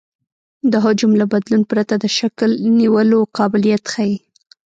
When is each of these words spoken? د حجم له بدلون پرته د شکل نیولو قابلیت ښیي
د 0.71 0.73
حجم 0.83 1.11
له 1.21 1.25
بدلون 1.33 1.61
پرته 1.71 1.93
د 1.97 2.05
شکل 2.17 2.49
نیولو 2.77 3.19
قابلیت 3.37 3.83
ښیي 3.93 4.15